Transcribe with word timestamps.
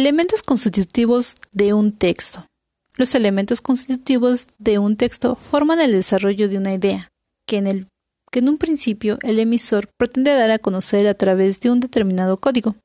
Elementos 0.00 0.44
constitutivos 0.44 1.34
de 1.50 1.72
un 1.72 1.90
texto. 1.90 2.46
Los 2.94 3.16
elementos 3.16 3.60
constitutivos 3.60 4.46
de 4.56 4.78
un 4.78 4.96
texto 4.96 5.34
forman 5.34 5.80
el 5.80 5.90
desarrollo 5.90 6.48
de 6.48 6.56
una 6.56 6.72
idea, 6.72 7.08
que 7.48 7.56
en, 7.56 8.48
un 8.48 8.58
principio 8.58 9.18
el 9.22 9.40
emisor 9.40 9.90
pretende 9.98 10.32
dar 10.34 10.52
a 10.52 10.60
conocer 10.60 11.08
a 11.08 11.14
través 11.14 11.58
de 11.58 11.72
un 11.72 11.80
determinado 11.80 12.36
código, 12.36 12.76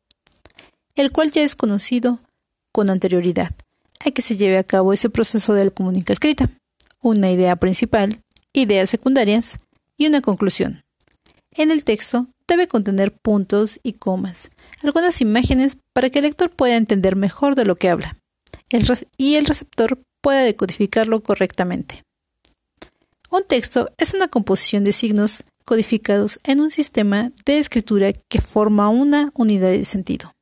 el 0.95 1.11
cual 1.11 1.31
ya 1.31 1.43
es 1.43 1.53
conocido 1.55 2.17
con 2.71 2.89
anterioridad 2.89 3.51
a 4.03 4.09
que 4.09 4.23
se 4.23 4.35
lleve 4.35 4.57
a 4.57 4.63
cabo 4.63 4.91
ese 4.91 5.11
proceso 5.11 5.53
de 5.53 5.65
la 5.65 5.69
comunicación 5.69 6.13
escrita, 6.13 6.49
una 6.99 7.29
idea 7.29 7.55
principal, 7.57 8.21
ideas 8.53 8.89
secundarias 8.89 9.59
y 9.97 10.07
una 10.07 10.21
conclusión. 10.21 10.81
En 11.51 11.69
el 11.69 11.85
texto 11.85 12.25
debe 12.47 12.67
contener 12.67 13.13
puntos 13.13 13.79
y 13.83 13.93
comas, 13.93 14.49
algunas 14.81 15.21
imágenes 15.21 15.77
para 15.93 16.09
que 16.09 16.19
el 16.19 16.25
lector 16.25 16.49
pueda 16.49 16.75
entender 16.75 17.15
mejor 17.15 17.55
de 17.55 17.65
lo 17.65 17.75
que 17.75 17.89
habla 17.89 18.17
y 19.17 19.35
el 19.35 19.45
receptor 19.45 19.99
pueda 20.21 20.41
decodificarlo 20.41 21.21
correctamente. 21.21 22.03
Un 23.29 23.43
texto 23.47 23.89
es 23.97 24.13
una 24.13 24.27
composición 24.27 24.83
de 24.83 24.93
signos 24.93 25.43
codificados 25.65 26.39
en 26.43 26.59
un 26.59 26.71
sistema 26.71 27.31
de 27.45 27.59
escritura 27.59 28.13
que 28.13 28.41
forma 28.41 28.89
una 28.89 29.31
unidad 29.33 29.71
de 29.71 29.85
sentido. 29.85 30.33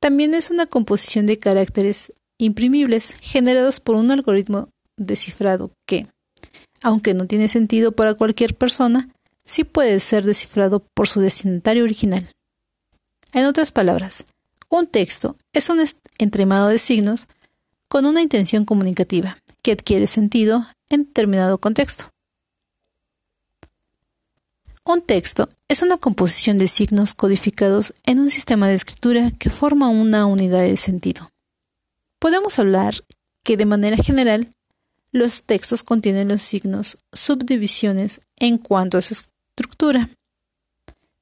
También 0.00 0.34
es 0.34 0.50
una 0.50 0.66
composición 0.66 1.26
de 1.26 1.38
caracteres 1.38 2.12
imprimibles 2.38 3.14
generados 3.20 3.80
por 3.80 3.96
un 3.96 4.10
algoritmo 4.10 4.68
descifrado 4.96 5.72
que, 5.86 6.06
aunque 6.82 7.14
no 7.14 7.26
tiene 7.26 7.48
sentido 7.48 7.92
para 7.92 8.14
cualquier 8.14 8.54
persona, 8.54 9.10
sí 9.44 9.64
puede 9.64 10.00
ser 10.00 10.24
descifrado 10.24 10.84
por 10.94 11.08
su 11.08 11.20
destinatario 11.20 11.84
original. 11.84 12.30
En 13.36 13.44
otras 13.44 13.70
palabras, 13.70 14.24
un 14.70 14.86
texto 14.86 15.36
es 15.52 15.68
un 15.68 15.84
entremado 16.16 16.68
de 16.68 16.78
signos 16.78 17.26
con 17.86 18.06
una 18.06 18.22
intención 18.22 18.64
comunicativa 18.64 19.36
que 19.60 19.72
adquiere 19.72 20.06
sentido 20.06 20.66
en 20.88 21.04
determinado 21.04 21.58
contexto. 21.58 22.10
Un 24.86 25.02
texto 25.02 25.50
es 25.68 25.82
una 25.82 25.98
composición 25.98 26.56
de 26.56 26.66
signos 26.66 27.12
codificados 27.12 27.92
en 28.06 28.20
un 28.20 28.30
sistema 28.30 28.68
de 28.68 28.74
escritura 28.74 29.30
que 29.38 29.50
forma 29.50 29.90
una 29.90 30.24
unidad 30.24 30.62
de 30.62 30.78
sentido. 30.78 31.28
Podemos 32.18 32.58
hablar 32.58 33.04
que 33.42 33.58
de 33.58 33.66
manera 33.66 33.98
general 33.98 34.50
los 35.12 35.42
textos 35.42 35.82
contienen 35.82 36.28
los 36.28 36.40
signos 36.40 36.96
subdivisiones 37.12 38.22
en 38.38 38.56
cuanto 38.56 38.96
a 38.96 39.02
su 39.02 39.12
estructura. 39.12 40.08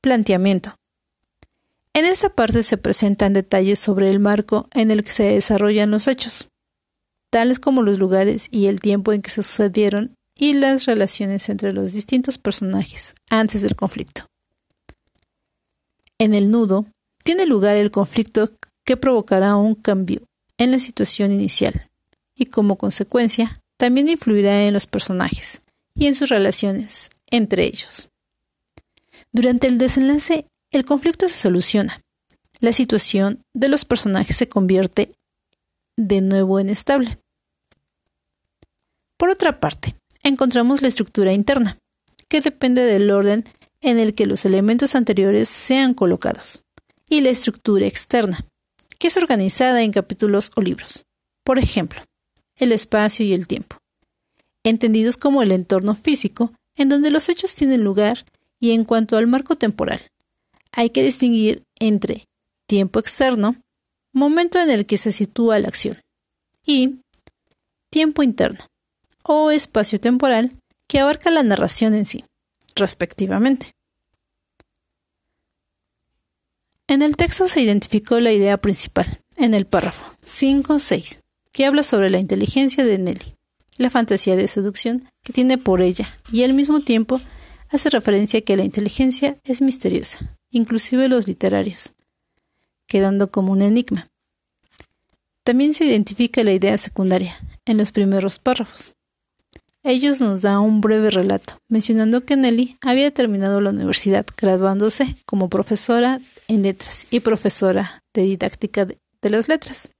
Planteamiento. 0.00 0.76
En 1.94 2.06
esta 2.06 2.28
parte 2.28 2.64
se 2.64 2.76
presentan 2.76 3.32
detalles 3.32 3.78
sobre 3.78 4.10
el 4.10 4.18
marco 4.18 4.68
en 4.72 4.90
el 4.90 5.04
que 5.04 5.12
se 5.12 5.22
desarrollan 5.22 5.92
los 5.92 6.08
hechos, 6.08 6.48
tales 7.30 7.60
como 7.60 7.82
los 7.82 8.00
lugares 8.00 8.48
y 8.50 8.66
el 8.66 8.80
tiempo 8.80 9.12
en 9.12 9.22
que 9.22 9.30
se 9.30 9.44
sucedieron 9.44 10.16
y 10.36 10.54
las 10.54 10.86
relaciones 10.86 11.48
entre 11.48 11.72
los 11.72 11.92
distintos 11.92 12.36
personajes 12.36 13.14
antes 13.30 13.62
del 13.62 13.76
conflicto. 13.76 14.26
En 16.18 16.34
el 16.34 16.50
nudo 16.50 16.86
tiene 17.22 17.46
lugar 17.46 17.76
el 17.76 17.92
conflicto 17.92 18.50
que 18.84 18.96
provocará 18.96 19.54
un 19.54 19.76
cambio 19.76 20.24
en 20.58 20.72
la 20.72 20.80
situación 20.80 21.30
inicial 21.30 21.88
y 22.36 22.46
como 22.46 22.76
consecuencia 22.76 23.60
también 23.76 24.08
influirá 24.08 24.64
en 24.64 24.72
los 24.72 24.86
personajes 24.86 25.60
y 25.94 26.08
en 26.08 26.16
sus 26.16 26.28
relaciones 26.28 27.08
entre 27.30 27.64
ellos. 27.64 28.08
Durante 29.32 29.68
el 29.68 29.78
desenlace, 29.78 30.46
el 30.74 30.84
conflicto 30.84 31.28
se 31.28 31.36
soluciona. 31.36 32.02
La 32.60 32.72
situación 32.72 33.42
de 33.54 33.68
los 33.68 33.84
personajes 33.84 34.36
se 34.36 34.48
convierte 34.48 35.12
de 35.96 36.20
nuevo 36.20 36.58
en 36.60 36.68
estable. 36.68 37.18
Por 39.16 39.30
otra 39.30 39.60
parte, 39.60 39.96
encontramos 40.22 40.82
la 40.82 40.88
estructura 40.88 41.32
interna, 41.32 41.78
que 42.28 42.40
depende 42.40 42.82
del 42.82 43.10
orden 43.10 43.44
en 43.80 43.98
el 44.00 44.14
que 44.14 44.26
los 44.26 44.44
elementos 44.44 44.94
anteriores 44.94 45.48
sean 45.48 45.94
colocados, 45.94 46.62
y 47.08 47.20
la 47.20 47.30
estructura 47.30 47.86
externa, 47.86 48.46
que 48.98 49.08
es 49.08 49.16
organizada 49.16 49.82
en 49.82 49.92
capítulos 49.92 50.50
o 50.56 50.60
libros. 50.60 51.04
Por 51.44 51.58
ejemplo, 51.58 52.02
el 52.56 52.72
espacio 52.72 53.24
y 53.24 53.34
el 53.34 53.46
tiempo, 53.46 53.76
entendidos 54.64 55.16
como 55.16 55.42
el 55.42 55.52
entorno 55.52 55.94
físico 55.94 56.52
en 56.76 56.88
donde 56.88 57.10
los 57.10 57.28
hechos 57.28 57.54
tienen 57.54 57.84
lugar 57.84 58.24
y 58.58 58.72
en 58.72 58.84
cuanto 58.84 59.16
al 59.16 59.26
marco 59.26 59.56
temporal, 59.56 60.00
hay 60.74 60.90
que 60.90 61.02
distinguir 61.02 61.62
entre 61.78 62.26
tiempo 62.66 62.98
externo, 62.98 63.56
momento 64.12 64.60
en 64.60 64.70
el 64.70 64.86
que 64.86 64.98
se 64.98 65.12
sitúa 65.12 65.58
la 65.58 65.68
acción, 65.68 65.98
y 66.66 67.00
tiempo 67.90 68.22
interno, 68.22 68.66
o 69.22 69.50
espacio 69.50 70.00
temporal 70.00 70.52
que 70.88 70.98
abarca 70.98 71.30
la 71.30 71.42
narración 71.42 71.94
en 71.94 72.06
sí, 72.06 72.24
respectivamente. 72.74 73.72
En 76.86 77.02
el 77.02 77.16
texto 77.16 77.48
se 77.48 77.60
identificó 77.60 78.20
la 78.20 78.32
idea 78.32 78.58
principal, 78.58 79.20
en 79.36 79.54
el 79.54 79.66
párrafo 79.66 80.14
5-6, 80.24 81.20
que 81.52 81.66
habla 81.66 81.82
sobre 81.82 82.10
la 82.10 82.18
inteligencia 82.18 82.84
de 82.84 82.98
Nelly, 82.98 83.34
la 83.78 83.90
fantasía 83.90 84.36
de 84.36 84.48
seducción 84.48 85.08
que 85.22 85.32
tiene 85.32 85.56
por 85.56 85.82
ella 85.82 86.08
y 86.30 86.42
al 86.42 86.52
mismo 86.52 86.80
tiempo 86.80 87.20
hace 87.70 87.90
referencia 87.90 88.40
a 88.40 88.42
que 88.42 88.56
la 88.56 88.64
inteligencia 88.64 89.38
es 89.44 89.62
misteriosa, 89.62 90.36
inclusive 90.54 91.08
los 91.08 91.26
literarios, 91.26 91.92
quedando 92.86 93.30
como 93.30 93.52
un 93.52 93.62
enigma. 93.62 94.08
También 95.42 95.74
se 95.74 95.84
identifica 95.84 96.42
la 96.42 96.52
idea 96.52 96.78
secundaria 96.78 97.36
en 97.66 97.76
los 97.76 97.92
primeros 97.92 98.38
párrafos. 98.38 98.94
Ellos 99.82 100.20
nos 100.20 100.40
da 100.40 100.60
un 100.60 100.80
breve 100.80 101.10
relato, 101.10 101.58
mencionando 101.68 102.24
que 102.24 102.36
Nelly 102.36 102.78
había 102.80 103.10
terminado 103.10 103.60
la 103.60 103.68
universidad, 103.68 104.24
graduándose 104.34 105.16
como 105.26 105.50
profesora 105.50 106.20
en 106.48 106.62
letras 106.62 107.06
y 107.10 107.20
profesora 107.20 108.02
de 108.14 108.22
didáctica 108.22 108.86
de, 108.86 108.98
de 109.20 109.30
las 109.30 109.48
letras. 109.48 109.90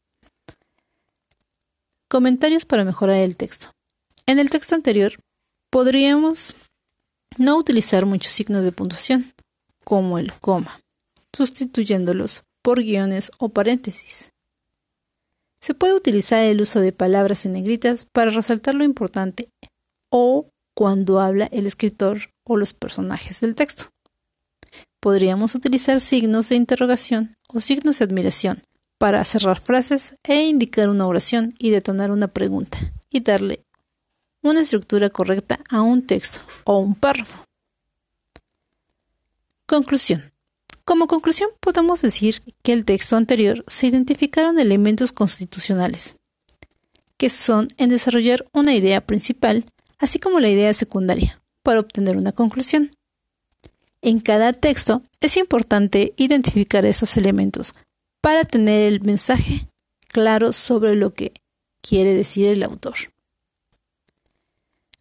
Comentarios 2.09 2.65
para 2.65 2.85
mejorar 2.85 3.17
el 3.17 3.37
texto. 3.37 3.73
En 4.25 4.39
el 4.39 4.49
texto 4.49 4.75
anterior 4.75 5.19
podríamos 5.69 6.55
no 7.37 7.59
utilizar 7.59 8.07
muchos 8.07 8.33
signos 8.33 8.65
de 8.65 8.73
puntuación, 8.73 9.34
como 9.85 10.19
el 10.19 10.33
coma, 10.33 10.81
sustituyéndolos 11.33 12.45
por 12.63 12.83
guiones 12.83 13.31
o 13.39 13.51
paréntesis. 13.51 14.31
Se 15.61 15.75
puede 15.75 15.95
utilizar 15.95 16.43
el 16.43 16.61
uso 16.61 16.81
de 16.81 16.93
palabras 16.93 17.47
en 17.47 17.53
negritas 17.53 18.05
para 18.05 18.31
resaltar 18.31 18.75
lo 18.75 18.85
importante 18.85 19.49
o 20.11 20.49
cuando 20.75 21.21
habla 21.21 21.47
el 21.53 21.67
escritor 21.67 22.31
o 22.45 22.57
los 22.57 22.75
personajes 22.75 23.41
del 23.41 23.55
texto. 23.55 23.87
Podríamos 25.01 25.55
utilizar 25.55 26.01
signos 26.01 26.49
de 26.49 26.57
interrogación 26.57 27.37
o 27.49 27.61
signos 27.61 27.99
de 27.99 28.07
admiración 28.07 28.63
para 28.99 29.25
cerrar 29.25 29.61
frases 29.61 30.17
e 30.23 30.45
indicar 30.45 30.89
una 30.89 31.07
oración 31.07 31.55
y 31.59 31.71
detonar 31.71 32.11
una 32.11 32.29
pregunta 32.29 32.79
y 33.11 33.21
darle 33.21 33.65
una 34.43 34.61
estructura 34.61 35.11
correcta 35.11 35.61
a 35.71 35.83
un 35.83 36.07
texto 36.07 36.41
o 36.65 36.79
un 36.79 36.95
párrafo. 36.95 37.45
Conclusión. 39.67 40.33
Como 40.85 41.07
conclusión 41.07 41.49
podemos 41.61 42.03
decir 42.03 42.43
que 42.63 42.75
el 42.75 42.85
texto 42.85 43.17
anterior 43.17 43.65
se 43.67 43.87
identificaron 43.87 44.59
elementos 44.59 45.13
constitucionales, 45.13 46.17
que 47.17 47.31
son 47.31 47.69
en 47.79 47.89
desarrollar 47.89 48.45
una 48.53 48.75
idea 48.75 49.01
principal, 49.07 49.65
así 49.99 50.19
como 50.19 50.41
la 50.41 50.51
idea 50.51 50.75
secundaria, 50.75 51.41
para 51.63 51.81
obtener 51.81 52.19
una 52.19 52.33
conclusión. 52.33 52.95
En 54.03 54.21
cada 54.21 54.53
texto 54.53 55.03
es 55.21 55.39
importante 55.39 56.13
identificar 56.19 56.85
esos 56.85 57.17
elementos 57.17 57.73
para 58.21 58.45
tener 58.45 58.93
el 58.93 59.01
mensaje 59.01 59.67
claro 60.09 60.53
sobre 60.53 60.95
lo 60.95 61.15
que 61.15 61.33
quiere 61.81 62.15
decir 62.15 62.51
el 62.51 62.63
autor. 62.63 62.97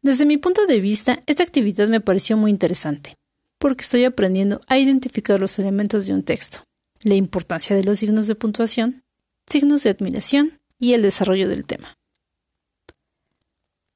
Desde 0.01 0.25
mi 0.25 0.37
punto 0.37 0.65
de 0.67 0.79
vista, 0.79 1.21
esta 1.25 1.43
actividad 1.43 1.89
me 1.89 1.99
pareció 1.99 2.37
muy 2.37 2.51
interesante, 2.51 3.17
porque 3.63 3.83
estoy 3.83 4.03
aprendiendo 4.03 4.59
a 4.67 4.77
identificar 4.77 5.39
los 5.39 5.57
elementos 5.57 6.05
de 6.05 6.13
un 6.13 6.21
texto, 6.21 6.65
la 7.03 7.15
importancia 7.15 7.73
de 7.77 7.85
los 7.85 7.99
signos 7.99 8.27
de 8.27 8.35
puntuación, 8.35 9.05
signos 9.49 9.83
de 9.83 9.91
admiración 9.91 10.59
y 10.79 10.95
el 10.95 11.01
desarrollo 11.01 11.47
del 11.47 11.63
tema. 11.63 11.93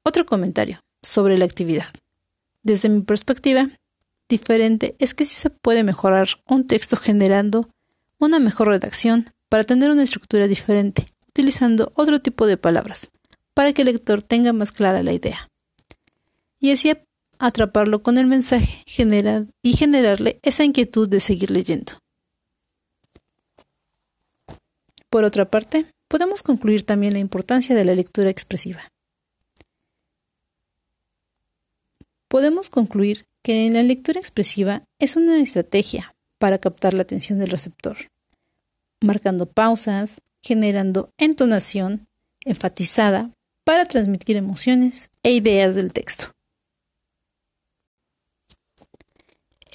Otro 0.04 0.24
comentario 0.24 0.80
sobre 1.02 1.36
la 1.36 1.44
actividad. 1.44 1.88
Desde 2.62 2.88
mi 2.88 3.02
perspectiva, 3.02 3.68
diferente 4.26 4.96
es 4.98 5.12
que 5.12 5.26
sí 5.26 5.34
se 5.34 5.50
puede 5.50 5.84
mejorar 5.84 6.28
un 6.46 6.66
texto 6.66 6.96
generando 6.96 7.68
una 8.16 8.38
mejor 8.38 8.68
redacción 8.68 9.34
para 9.50 9.64
tener 9.64 9.90
una 9.90 10.04
estructura 10.04 10.46
diferente, 10.46 11.04
utilizando 11.28 11.92
otro 11.94 12.22
tipo 12.22 12.46
de 12.46 12.56
palabras, 12.56 13.10
para 13.52 13.74
que 13.74 13.82
el 13.82 13.88
lector 13.92 14.22
tenga 14.22 14.54
más 14.54 14.72
clara 14.72 15.02
la 15.02 15.12
idea 15.12 15.46
y 16.60 16.72
así 16.72 16.90
atraparlo 17.38 18.02
con 18.02 18.18
el 18.18 18.26
mensaje 18.26 18.82
y 19.62 19.72
generarle 19.72 20.38
esa 20.42 20.64
inquietud 20.64 21.08
de 21.08 21.20
seguir 21.20 21.50
leyendo. 21.50 21.98
por 25.10 25.24
otra 25.24 25.50
parte, 25.50 25.86
podemos 26.08 26.42
concluir 26.42 26.84
también 26.84 27.12
la 27.12 27.18
importancia 27.18 27.74
de 27.74 27.84
la 27.84 27.94
lectura 27.94 28.30
expresiva. 28.30 28.88
Podemos 32.28 32.68
concluir 32.68 33.24
que 33.42 33.66
en 33.66 33.74
la 33.74 33.82
lectura 33.82 34.20
expresiva 34.20 34.84
es 34.98 35.16
una 35.16 35.40
estrategia 35.40 36.14
para 36.38 36.58
captar 36.58 36.92
la 36.92 37.02
atención 37.02 37.38
del 37.38 37.48
receptor, 37.48 37.96
marcando 39.02 39.46
pausas, 39.46 40.20
generando 40.42 41.10
entonación 41.18 42.06
enfatizada 42.44 43.30
para 43.64 43.86
transmitir 43.86 44.36
emociones 44.36 45.10
e 45.22 45.32
ideas 45.32 45.74
del 45.74 45.92
texto. 45.92 46.30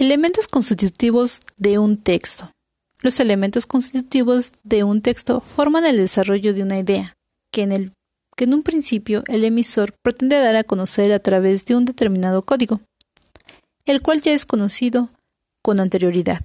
Elementos 0.05 0.49
constitutivos 0.49 1.39
de 1.55 1.79
un 1.79 1.95
texto. 1.95 2.51
Los 2.99 3.21
elementos 3.21 3.65
constitutivos 3.65 4.51
de 4.61 4.83
un 4.83 5.01
texto 5.01 5.39
forman 5.39 5.85
el 5.85 5.95
desarrollo 5.95 6.53
de 6.53 6.61
una 6.61 6.77
idea, 6.77 7.13
que 7.53 7.61
en, 7.61 8.53
un 8.53 8.63
principio 8.63 9.23
el 9.27 9.45
emisor 9.45 9.95
pretende 10.03 10.37
dar 10.39 10.57
a 10.57 10.65
conocer 10.65 11.13
a 11.13 11.19
través 11.19 11.63
de 11.63 11.77
un 11.77 11.85
determinado 11.85 12.41
código, 12.41 12.81
el 13.85 14.01
cual 14.01 14.21
ya 14.21 14.33
es 14.33 14.45
conocido 14.45 15.09
con 15.61 15.79
anterioridad 15.79 16.41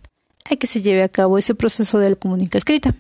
a 0.49 0.55
que 0.55 0.69
se 0.69 0.81
lleve 0.81 1.03
a 1.03 1.09
cabo 1.09 1.37
ese 1.37 1.57
proceso 1.57 1.99
de 1.99 2.11
la 2.11 2.17
comunicación 2.17 2.59
escrita, 2.59 2.95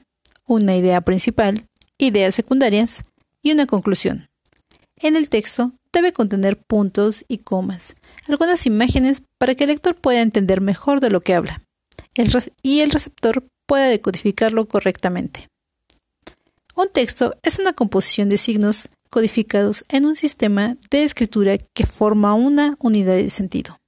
una 0.44 0.74
idea 0.74 1.00
principal, 1.02 1.68
ideas 1.98 2.34
secundarias 2.34 3.04
y 3.42 3.52
una 3.52 3.66
conclusión. 3.66 4.28
En 4.96 5.14
el 5.14 5.30
texto 5.30 5.70
debe 5.92 6.12
contener 6.12 6.58
puntos 6.58 7.24
y 7.28 7.38
comas, 7.38 7.96
algunas 8.28 8.66
imágenes 8.66 9.22
para 9.38 9.54
que 9.54 9.64
el 9.64 9.70
lector 9.70 9.94
pueda 9.94 10.22
entender 10.22 10.60
mejor 10.60 11.00
de 11.00 11.10
lo 11.10 11.20
que 11.20 11.34
habla 11.34 11.62
y 12.62 12.80
el 12.80 12.90
receptor 12.90 13.44
pueda 13.66 13.86
decodificarlo 13.86 14.66
correctamente. 14.66 15.48
Un 16.74 16.88
texto 16.92 17.34
es 17.42 17.58
una 17.58 17.72
composición 17.72 18.28
de 18.28 18.38
signos 18.38 18.88
codificados 19.10 19.84
en 19.88 20.04
un 20.04 20.16
sistema 20.16 20.76
de 20.90 21.04
escritura 21.04 21.58
que 21.58 21.86
forma 21.86 22.34
una 22.34 22.76
unidad 22.78 23.16
de 23.16 23.30
sentido. 23.30 23.78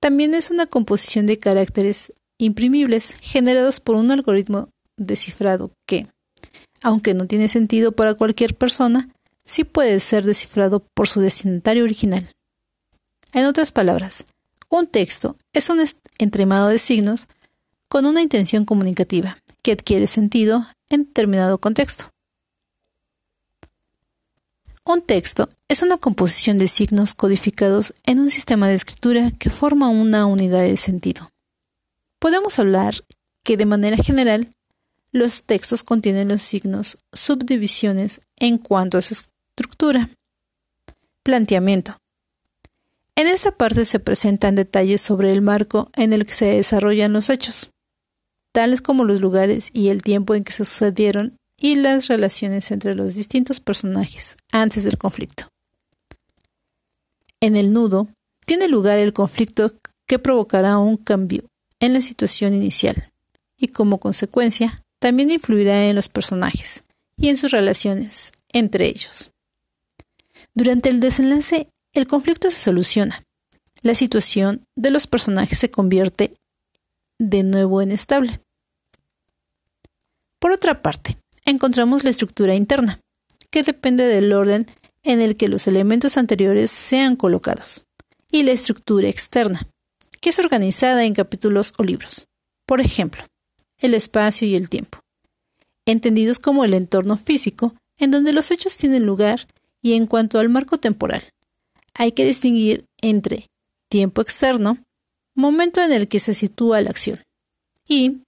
También 0.00 0.34
es 0.34 0.50
una 0.50 0.66
composición 0.66 1.26
de 1.26 1.38
caracteres 1.38 2.12
imprimibles 2.38 3.14
generados 3.20 3.80
por 3.80 3.96
un 3.96 4.10
algoritmo 4.10 4.68
descifrado 4.96 5.72
que, 5.86 6.06
aunque 6.82 7.14
no 7.14 7.26
tiene 7.26 7.48
sentido 7.48 7.92
para 7.92 8.14
cualquier 8.14 8.54
persona, 8.54 9.10
sí 9.46 9.64
puede 9.64 10.00
ser 10.00 10.24
descifrado 10.24 10.80
por 10.80 11.08
su 11.08 11.20
destinatario 11.20 11.84
original. 11.84 12.30
En 13.32 13.46
otras 13.46 13.72
palabras, 13.72 14.24
un 14.68 14.86
texto 14.86 15.36
es 15.52 15.70
un 15.70 15.84
entremado 16.18 16.68
de 16.68 16.78
signos 16.78 17.28
con 17.88 18.04
una 18.04 18.20
intención 18.20 18.64
comunicativa 18.64 19.38
que 19.62 19.72
adquiere 19.72 20.06
sentido 20.06 20.66
en 20.88 21.04
determinado 21.04 21.58
contexto. 21.58 22.10
Un 24.84 25.02
texto 25.02 25.48
es 25.68 25.82
una 25.82 25.98
composición 25.98 26.58
de 26.58 26.68
signos 26.68 27.14
codificados 27.14 27.92
en 28.04 28.20
un 28.20 28.30
sistema 28.30 28.68
de 28.68 28.74
escritura 28.74 29.32
que 29.32 29.50
forma 29.50 29.88
una 29.88 30.26
unidad 30.26 30.60
de 30.60 30.76
sentido. 30.76 31.30
Podemos 32.20 32.58
hablar 32.58 33.04
que 33.42 33.56
de 33.56 33.66
manera 33.66 33.96
general 33.96 34.50
los 35.10 35.42
textos 35.42 35.82
contienen 35.82 36.28
los 36.28 36.42
signos 36.42 36.98
subdivisiones 37.12 38.20
en 38.38 38.58
cuanto 38.58 38.98
a 38.98 39.02
su 39.02 39.14
estructura. 39.56 40.10
Planteamiento. 41.22 41.96
En 43.14 43.26
esta 43.26 43.52
parte 43.52 43.86
se 43.86 43.98
presentan 43.98 44.54
detalles 44.54 45.00
sobre 45.00 45.32
el 45.32 45.40
marco 45.40 45.90
en 45.94 46.12
el 46.12 46.26
que 46.26 46.34
se 46.34 46.44
desarrollan 46.44 47.14
los 47.14 47.30
hechos, 47.30 47.70
tales 48.52 48.82
como 48.82 49.04
los 49.04 49.22
lugares 49.22 49.70
y 49.72 49.88
el 49.88 50.02
tiempo 50.02 50.34
en 50.34 50.44
que 50.44 50.52
se 50.52 50.66
sucedieron 50.66 51.38
y 51.58 51.76
las 51.76 52.08
relaciones 52.08 52.70
entre 52.70 52.94
los 52.94 53.14
distintos 53.14 53.60
personajes 53.60 54.36
antes 54.52 54.84
del 54.84 54.98
conflicto. 54.98 55.48
En 57.40 57.56
el 57.56 57.72
nudo 57.72 58.08
tiene 58.44 58.68
lugar 58.68 58.98
el 58.98 59.14
conflicto 59.14 59.72
que 60.06 60.18
provocará 60.18 60.76
un 60.76 60.98
cambio 60.98 61.46
en 61.80 61.94
la 61.94 62.02
situación 62.02 62.52
inicial 62.52 63.10
y 63.56 63.68
como 63.68 64.00
consecuencia 64.00 64.82
también 64.98 65.30
influirá 65.30 65.86
en 65.86 65.96
los 65.96 66.10
personajes 66.10 66.82
y 67.16 67.30
en 67.30 67.38
sus 67.38 67.52
relaciones 67.52 68.32
entre 68.52 68.86
ellos. 68.86 69.30
Durante 70.56 70.88
el 70.88 71.00
desenlace, 71.00 71.68
el 71.92 72.06
conflicto 72.06 72.50
se 72.50 72.56
soluciona. 72.56 73.22
La 73.82 73.94
situación 73.94 74.64
de 74.74 74.90
los 74.90 75.06
personajes 75.06 75.58
se 75.58 75.70
convierte 75.70 76.32
de 77.18 77.42
nuevo 77.42 77.82
en 77.82 77.92
estable. 77.92 78.40
Por 80.38 80.52
otra 80.52 80.80
parte, 80.80 81.18
encontramos 81.44 82.04
la 82.04 82.10
estructura 82.10 82.54
interna, 82.54 83.00
que 83.50 83.62
depende 83.62 84.04
del 84.04 84.32
orden 84.32 84.66
en 85.02 85.20
el 85.20 85.36
que 85.36 85.48
los 85.48 85.66
elementos 85.66 86.16
anteriores 86.16 86.70
sean 86.70 87.16
colocados, 87.16 87.84
y 88.30 88.42
la 88.42 88.52
estructura 88.52 89.08
externa, 89.08 89.68
que 90.22 90.30
es 90.30 90.38
organizada 90.38 91.04
en 91.04 91.12
capítulos 91.12 91.74
o 91.76 91.82
libros. 91.82 92.24
Por 92.64 92.80
ejemplo, 92.80 93.22
el 93.78 93.92
espacio 93.92 94.48
y 94.48 94.56
el 94.56 94.70
tiempo, 94.70 95.00
entendidos 95.84 96.38
como 96.38 96.64
el 96.64 96.72
entorno 96.72 97.18
físico 97.18 97.74
en 97.98 98.10
donde 98.10 98.32
los 98.32 98.50
hechos 98.50 98.74
tienen 98.76 99.04
lugar 99.04 99.46
y 99.86 99.92
en 99.92 100.06
cuanto 100.08 100.40
al 100.40 100.48
marco 100.48 100.78
temporal. 100.78 101.22
Hay 101.94 102.10
que 102.10 102.24
distinguir 102.24 102.86
entre 103.02 103.46
tiempo 103.88 104.20
externo, 104.20 104.78
momento 105.36 105.80
en 105.80 105.92
el 105.92 106.08
que 106.08 106.18
se 106.18 106.34
sitúa 106.34 106.80
la 106.80 106.90
acción, 106.90 107.20
y 107.86 108.22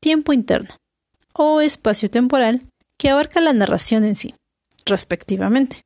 tiempo 0.00 0.32
interno, 0.32 0.74
o 1.32 1.60
espacio 1.60 2.10
temporal 2.10 2.62
que 2.98 3.08
abarca 3.08 3.40
la 3.40 3.52
narración 3.52 4.02
en 4.02 4.16
sí, 4.16 4.34
respectivamente. 4.84 5.82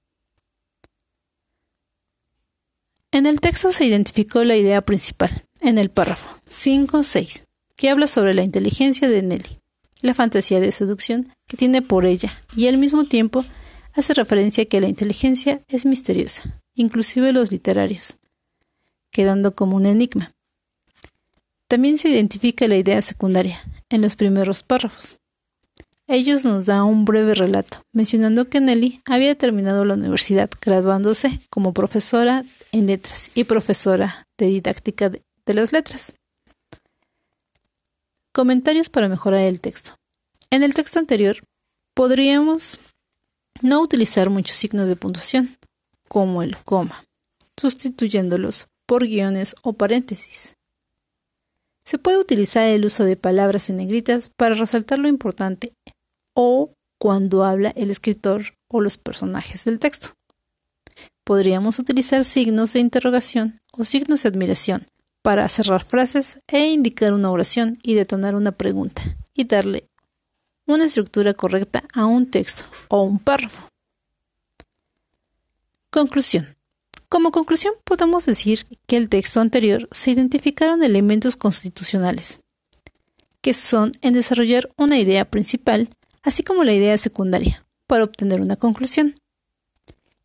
En 3.10 3.26
el 3.26 3.42
texto 3.42 3.72
se 3.72 3.84
identificó 3.84 4.42
la 4.42 4.56
idea 4.56 4.80
principal, 4.80 5.44
en 5.60 5.76
el 5.76 5.90
párrafo 5.90 6.34
5-6, 6.48 7.44
que 7.76 7.90
habla 7.90 8.06
sobre 8.06 8.32
la 8.32 8.42
inteligencia 8.42 9.06
de 9.06 9.20
Nelly, 9.20 9.58
la 10.00 10.14
fantasía 10.14 10.60
de 10.60 10.72
seducción 10.72 11.30
que 11.46 11.58
tiene 11.58 11.82
por 11.82 12.06
ella, 12.06 12.32
y 12.56 12.68
al 12.68 12.78
mismo 12.78 13.04
tiempo 13.04 13.44
hace 13.94 14.14
referencia 14.14 14.64
a 14.64 14.66
que 14.66 14.80
la 14.80 14.88
inteligencia 14.88 15.62
es 15.68 15.86
misteriosa, 15.86 16.60
inclusive 16.74 17.32
los 17.32 17.50
literarios, 17.50 18.16
quedando 19.10 19.54
como 19.54 19.76
un 19.76 19.86
enigma. 19.86 20.32
También 21.68 21.98
se 21.98 22.08
identifica 22.08 22.66
la 22.66 22.76
idea 22.76 23.02
secundaria 23.02 23.60
en 23.90 24.00
los 24.00 24.16
primeros 24.16 24.62
párrafos. 24.62 25.18
Ellos 26.06 26.44
nos 26.44 26.64
da 26.64 26.84
un 26.84 27.04
breve 27.04 27.34
relato, 27.34 27.82
mencionando 27.92 28.48
que 28.48 28.60
Nelly 28.60 29.02
había 29.04 29.34
terminado 29.34 29.84
la 29.84 29.92
universidad, 29.92 30.48
graduándose 30.58 31.40
como 31.50 31.74
profesora 31.74 32.44
en 32.72 32.86
letras 32.86 33.30
y 33.34 33.44
profesora 33.44 34.26
de 34.38 34.46
didáctica 34.46 35.10
de, 35.10 35.22
de 35.44 35.54
las 35.54 35.72
letras. 35.72 36.14
Comentarios 38.32 38.88
para 38.88 39.08
mejorar 39.08 39.40
el 39.40 39.60
texto. 39.60 39.96
En 40.50 40.62
el 40.62 40.72
texto 40.72 40.98
anterior 40.98 41.42
podríamos 41.92 42.80
no 43.62 43.80
utilizar 43.80 44.30
muchos 44.30 44.56
signos 44.56 44.88
de 44.88 44.96
puntuación, 44.96 45.56
como 46.08 46.42
el 46.42 46.56
coma, 46.56 47.04
sustituyéndolos 47.56 48.68
por 48.86 49.06
guiones 49.06 49.56
o 49.62 49.74
paréntesis. 49.74 50.54
Se 51.84 51.98
puede 51.98 52.18
utilizar 52.18 52.66
el 52.66 52.84
uso 52.84 53.04
de 53.04 53.16
palabras 53.16 53.70
en 53.70 53.76
negritas 53.76 54.28
para 54.28 54.54
resaltar 54.54 54.98
lo 54.98 55.08
importante 55.08 55.72
o 56.34 56.74
cuando 56.98 57.44
habla 57.44 57.70
el 57.76 57.90
escritor 57.90 58.54
o 58.68 58.80
los 58.80 58.98
personajes 58.98 59.64
del 59.64 59.78
texto. 59.78 60.10
Podríamos 61.24 61.78
utilizar 61.78 62.24
signos 62.24 62.72
de 62.72 62.80
interrogación 62.80 63.60
o 63.72 63.84
signos 63.84 64.22
de 64.22 64.28
admiración 64.28 64.86
para 65.22 65.48
cerrar 65.48 65.84
frases 65.84 66.40
e 66.46 66.68
indicar 66.68 67.12
una 67.12 67.30
oración 67.30 67.78
y 67.82 67.94
detonar 67.94 68.34
una 68.34 68.52
pregunta 68.52 69.02
y 69.34 69.44
darle 69.44 69.87
una 70.68 70.84
estructura 70.84 71.34
correcta 71.34 71.82
a 71.94 72.06
un 72.06 72.30
texto 72.30 72.64
o 72.88 73.02
un 73.02 73.18
párrafo. 73.18 73.68
Conclusión. 75.90 76.56
Como 77.08 77.30
conclusión 77.30 77.72
podemos 77.84 78.26
decir 78.26 78.66
que 78.86 78.98
el 78.98 79.08
texto 79.08 79.40
anterior 79.40 79.88
se 79.90 80.10
identificaron 80.10 80.82
elementos 80.82 81.36
constitucionales, 81.36 82.40
que 83.40 83.54
son 83.54 83.92
en 84.02 84.12
desarrollar 84.12 84.68
una 84.76 84.98
idea 84.98 85.24
principal, 85.24 85.88
así 86.22 86.42
como 86.42 86.64
la 86.64 86.74
idea 86.74 86.98
secundaria, 86.98 87.64
para 87.86 88.04
obtener 88.04 88.42
una 88.42 88.56
conclusión. 88.56 89.18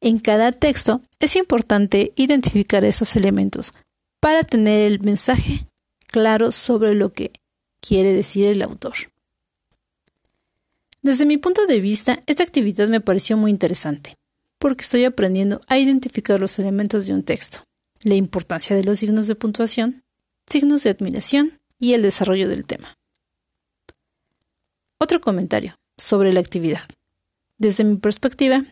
En 0.02 0.20
cada 0.20 0.52
texto 0.52 1.02
es 1.20 1.38
importante 1.38 2.12
identificar 2.18 2.84
esos 2.84 3.16
elementos 3.16 3.72
para 4.20 4.44
tener 4.44 4.92
el 4.92 5.00
mensaje 5.00 5.66
claro 6.08 6.52
sobre 6.52 6.96
lo 6.96 7.14
que 7.14 7.32
quiere 7.80 8.14
decir 8.14 8.50
el 8.50 8.62
autor. 8.62 9.13
Desde 11.04 11.26
mi 11.26 11.38
punto 11.38 11.68
de 11.68 11.82
vista, 11.82 12.22
esta 12.28 12.44
actividad 12.44 12.88
me 12.88 13.02
pareció 13.02 13.36
muy 13.36 13.52
interesante, 13.52 14.16
porque 14.58 14.84
estoy 14.84 15.04
aprendiendo 15.04 15.60
a 15.68 15.78
identificar 15.78 16.40
los 16.40 16.58
elementos 16.60 17.06
de 17.06 17.14
un 17.14 17.24
texto, 17.24 17.66
la 18.04 18.16
importancia 18.16 18.74
de 18.74 18.86
los 18.86 19.00
signos 19.00 19.28
de 19.28 19.36
puntuación, 19.36 20.06
signos 20.48 20.84
de 20.84 20.92
admiración 20.92 21.60
y 21.78 21.94
el 21.94 22.04
desarrollo 22.04 22.48
del 22.48 22.64
tema. 22.64 22.96
Otro 24.98 25.20
comentario 25.20 25.76
sobre 25.98 26.32
la 26.32 26.40
actividad. 26.40 26.84
Desde 27.58 27.84
mi 27.84 27.98
perspectiva, 27.98 28.64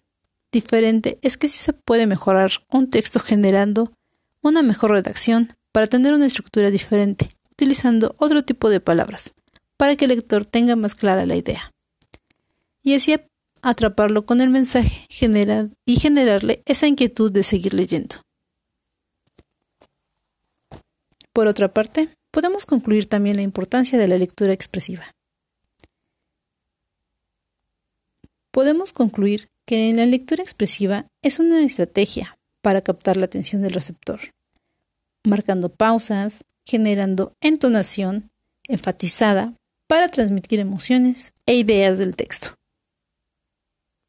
diferente 0.53 1.19
es 1.21 1.37
que 1.37 1.49
sí 1.49 1.57
se 1.57 1.73
puede 1.73 2.07
mejorar 2.07 2.51
un 2.69 2.89
texto 2.89 3.19
generando 3.19 3.91
una 4.41 4.61
mejor 4.61 4.91
redacción 4.91 5.53
para 5.73 5.87
tener 5.87 6.13
una 6.13 6.27
estructura 6.27 6.71
diferente, 6.71 7.27
utilizando 7.51 8.15
otro 8.19 8.45
tipo 8.45 8.69
de 8.69 8.79
palabras, 8.79 9.33
para 9.75 9.97
que 9.97 10.05
el 10.05 10.11
lector 10.15 10.45
tenga 10.45 10.77
más 10.77 10.95
clara 10.95 11.25
la 11.25 11.35
idea. 11.35 11.70
Y 12.83 12.95
así 12.95 13.15
atraparlo 13.61 14.25
con 14.25 14.41
el 14.41 14.49
mensaje 14.49 15.05
y 15.85 15.95
generarle 15.95 16.63
esa 16.65 16.87
inquietud 16.87 17.31
de 17.31 17.43
seguir 17.43 17.73
leyendo. 17.73 18.15
Por 21.33 21.47
otra 21.47 21.73
parte, 21.73 22.09
podemos 22.31 22.65
concluir 22.65 23.07
también 23.07 23.37
la 23.37 23.43
importancia 23.43 23.97
de 23.97 24.07
la 24.07 24.17
lectura 24.17 24.51
expresiva. 24.51 25.11
Podemos 28.51 28.91
concluir 28.91 29.47
que 29.65 29.89
en 29.89 29.97
la 29.97 30.05
lectura 30.05 30.43
expresiva 30.43 31.07
es 31.21 31.39
una 31.39 31.63
estrategia 31.63 32.37
para 32.61 32.81
captar 32.81 33.15
la 33.15 33.25
atención 33.25 33.61
del 33.61 33.71
receptor, 33.71 34.19
marcando 35.23 35.69
pausas, 35.69 36.43
generando 36.65 37.33
entonación 37.39 38.29
enfatizada 38.67 39.53
para 39.87 40.09
transmitir 40.09 40.59
emociones 40.59 41.33
e 41.45 41.55
ideas 41.55 41.97
del 41.97 42.15
texto. 42.15 42.55